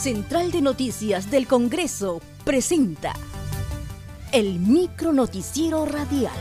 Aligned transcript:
Central 0.00 0.50
de 0.50 0.62
Noticias 0.62 1.30
del 1.30 1.46
Congreso 1.46 2.22
presenta 2.42 3.12
el 4.32 4.58
micro 4.58 5.12
noticiero 5.12 5.84
radial. 5.84 6.32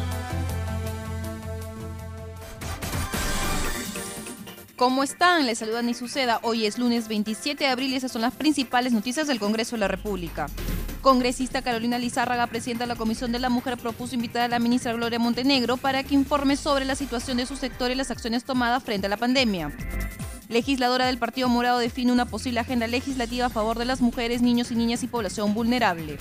¿Cómo 4.78 5.04
están? 5.04 5.46
Les 5.46 5.58
saluda 5.58 5.82
Ni 5.82 5.94
Suceda. 5.94 6.40
Hoy 6.42 6.68
es 6.68 6.78
lunes 6.78 7.10
27 7.10 7.66
de 7.66 7.70
abril 7.70 7.92
y 7.92 7.98
esas 7.98 8.14
son 8.14 8.22
las 8.22 8.34
principales 8.34 8.94
noticias 8.94 9.28
del 9.28 9.42
Congreso 9.42 9.76
de 9.76 9.82
la 9.82 9.90
República. 9.90 10.48
Congresista 11.02 11.62
Carolina 11.62 12.00
Lizárraga, 12.00 12.48
presidenta 12.48 12.86
de 12.86 12.94
la 12.94 12.96
Comisión 12.96 13.34
de 13.34 13.40
la 13.40 13.50
Mujer, 13.50 13.78
propuso 13.78 14.16
invitar 14.16 14.44
a 14.44 14.48
la 14.48 14.60
ministra 14.60 14.94
Gloria 14.94 15.20
Montenegro 15.20 15.76
para 15.76 16.04
que 16.04 16.16
informe 16.16 16.56
sobre 16.56 16.86
la 16.86 16.96
situación 16.96 17.36
de 17.36 17.46
su 17.46 17.58
sector 17.58 17.92
y 17.92 17.96
las 17.96 18.10
acciones 18.10 18.46
tomadas 18.46 18.86
frente 18.86 19.08
a 19.08 19.10
la 19.10 19.18
pandemia. 19.18 19.70
Legisladora 20.50 21.06
del 21.06 21.20
Partido 21.20 21.48
Morado 21.48 21.78
define 21.78 22.12
una 22.12 22.26
posible 22.26 22.60
agenda 22.60 22.88
legislativa 22.88 23.46
a 23.46 23.50
favor 23.50 23.78
de 23.78 23.86
las 23.86 24.02
mujeres, 24.02 24.42
niños 24.42 24.72
y 24.72 24.76
niñas 24.76 25.04
y 25.04 25.08
población 25.08 25.54
vulnerable 25.54 26.18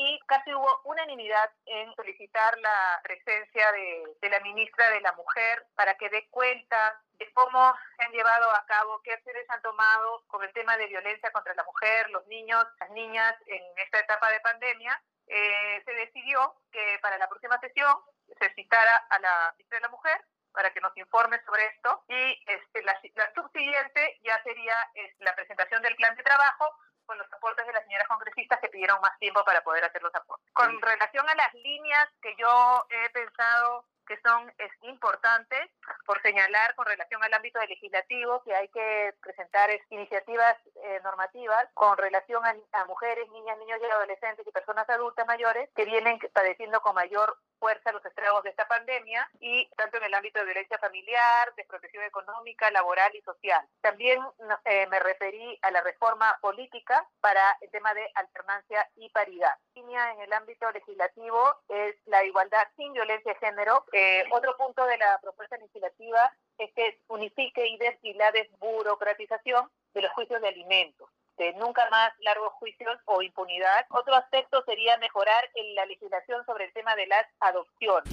y 0.00 0.20
casi 0.26 0.54
hubo 0.54 0.80
unanimidad 0.84 1.50
en 1.66 1.92
solicitar 1.96 2.56
la 2.58 3.00
presencia 3.02 3.72
de, 3.72 4.30
la 4.30 4.38
ministra 4.40 4.90
de 4.90 5.00
la 5.00 5.12
Mujer 5.14 5.66
para 5.74 5.94
que 5.96 6.08
dé 6.08 6.28
cuenta 6.30 7.02
de 7.18 7.28
cómo 7.32 7.74
se 7.96 8.04
han 8.04 8.12
llevado 8.12 8.48
a 8.52 8.64
cabo, 8.66 9.00
qué 9.02 9.12
acciones 9.12 9.44
han 9.50 9.60
tomado 9.60 10.22
con 10.28 10.44
el 10.44 10.52
tema 10.52 10.76
de 10.76 10.86
violencia 10.86 11.32
contra 11.32 11.52
la 11.56 11.64
mujer, 11.64 12.10
los 12.10 12.24
niños, 12.28 12.64
las 12.78 12.90
niñas 12.90 13.34
en 13.46 13.60
esta 13.76 13.98
etapa 13.98 14.30
de 14.30 14.38
pandemia. 14.38 15.02
Eh, 15.26 15.82
se 15.84 15.92
decidió 15.94 16.54
que 16.70 17.00
para 17.02 17.18
la 17.18 17.28
próxima 17.28 17.58
sesión 17.58 17.92
se 18.38 18.54
citara 18.54 18.96
a 19.10 19.18
la 19.18 19.52
ministra 19.56 19.78
de 19.78 19.82
la 19.82 19.88
Mujer 19.88 20.24
para 20.58 20.72
que 20.72 20.80
nos 20.80 20.96
informe 20.96 21.40
sobre 21.46 21.66
esto 21.66 22.02
y 22.08 22.42
este, 22.44 22.82
la, 22.82 22.98
la 23.14 23.32
subsiguiente 23.32 24.18
ya 24.24 24.42
sería 24.42 24.74
es, 24.94 25.14
la 25.20 25.32
presentación 25.36 25.80
del 25.82 25.94
plan 25.94 26.16
de 26.16 26.24
trabajo 26.24 26.74
con 27.06 27.16
los 27.16 27.32
aportes 27.32 27.64
de 27.64 27.72
las 27.72 27.84
señoras 27.84 28.08
congresistas 28.08 28.58
que 28.58 28.68
pidieron 28.68 29.00
más 29.00 29.16
tiempo 29.20 29.44
para 29.44 29.62
poder 29.62 29.84
hacer 29.84 30.02
los 30.02 30.12
aportes. 30.12 30.50
Con 30.52 30.82
relación 30.82 31.28
a 31.28 31.34
las 31.36 31.54
líneas 31.54 32.08
que 32.20 32.34
yo 32.34 32.84
he 32.90 33.08
pensado 33.10 33.84
que 34.08 34.18
son 34.20 34.52
es, 34.58 34.72
importantes 34.82 35.70
por 36.04 36.20
señalar 36.22 36.74
con 36.74 36.86
relación 36.86 37.22
al 37.22 37.34
ámbito 37.34 37.60
legislativo 37.60 38.42
que 38.42 38.56
hay 38.56 38.66
que 38.68 39.14
presentar 39.22 39.70
es, 39.70 39.80
iniciativas 39.90 40.56
eh, 40.74 41.00
normativas 41.04 41.68
con 41.74 41.96
relación 41.96 42.44
a, 42.44 42.56
a, 42.72 42.84
mujeres, 42.86 43.30
niñas, 43.30 43.58
niños 43.58 43.78
y 43.80 43.84
adolescentes 43.84 44.44
y 44.44 44.50
personas 44.50 44.90
adultas 44.90 45.24
mayores 45.28 45.70
que 45.76 45.84
vienen 45.84 46.18
padeciendo 46.32 46.80
con 46.80 46.96
mayor 46.96 47.38
fuerza 47.58 47.92
los 47.92 48.04
estragos 48.04 48.42
de 48.42 48.50
esta 48.50 48.66
pandemia 48.66 49.28
y 49.40 49.68
tanto 49.76 49.98
en 49.98 50.04
el 50.04 50.14
ámbito 50.14 50.38
de 50.38 50.46
violencia 50.46 50.78
familiar, 50.78 51.52
desprotección 51.56 52.04
económica, 52.04 52.70
laboral 52.70 53.14
y 53.14 53.20
social. 53.22 53.64
También 53.80 54.20
eh, 54.64 54.86
me 54.88 54.98
referí 55.00 55.58
a 55.62 55.70
la 55.70 55.80
reforma 55.82 56.38
política 56.40 57.06
para 57.20 57.42
el 57.60 57.70
tema 57.70 57.94
de 57.94 58.10
alternancia 58.14 58.88
y 58.96 59.08
paridad. 59.10 59.54
Línea 59.74 60.12
en 60.12 60.20
el 60.20 60.32
ámbito 60.32 60.70
legislativo 60.72 61.56
es 61.68 61.96
la 62.06 62.24
igualdad 62.24 62.66
sin 62.76 62.92
violencia 62.92 63.32
de 63.32 63.38
género. 63.38 63.84
Eh, 63.92 64.24
otro 64.32 64.56
punto 64.56 64.84
de 64.86 64.98
la 64.98 65.18
propuesta 65.20 65.56
legislativa 65.56 66.32
es 66.58 66.72
que 66.74 67.00
unifique 67.08 67.66
y, 67.66 67.76
des 67.78 67.98
y 68.02 68.14
la 68.14 68.32
desburocratización 68.32 69.70
de 69.94 70.02
los 70.02 70.12
juicios 70.12 70.40
de 70.40 70.48
alimentos 70.48 71.08
este, 71.38 71.58
nunca 71.58 71.88
más 71.90 72.12
largos 72.20 72.52
juicios 72.54 72.98
o 73.06 73.22
impunidad. 73.22 73.86
Otro 73.90 74.14
aspecto 74.14 74.62
sería 74.66 74.96
mejorar 74.98 75.44
en 75.54 75.74
la 75.74 75.86
legislación 75.86 76.44
sobre 76.46 76.66
el 76.66 76.72
tema 76.72 76.94
de 76.96 77.06
las 77.06 77.24
adopciones. 77.40 78.12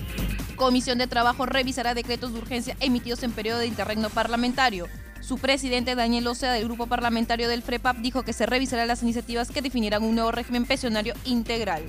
Comisión 0.56 1.00
de 1.00 1.08
Trabajo 1.08 1.46
revisará 1.46 1.94
decretos 1.94 2.34
de 2.34 2.40
urgencia 2.40 2.76
emitidos 2.80 3.24
en 3.24 3.34
periodo 3.34 3.60
de 3.60 3.68
interregno 3.68 4.10
parlamentario. 4.10 4.86
Su 5.22 5.40
presidente 5.40 5.96
Daniel 5.96 6.28
Ocea 6.28 6.54
del 6.54 6.66
grupo 6.66 6.88
parlamentario 6.88 7.50
del 7.50 7.64
FREPAP 7.64 7.98
dijo 7.98 8.24
que 8.24 8.34
se 8.34 8.46
revisarán 8.46 8.88
las 8.88 9.02
iniciativas 9.02 9.52
que 9.52 9.62
definirán 9.62 10.04
un 10.04 10.16
nuevo 10.16 10.32
régimen 10.32 10.66
pensionario 10.66 11.14
integral. 11.26 11.84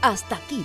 Hasta 0.00 0.36
aquí 0.36 0.64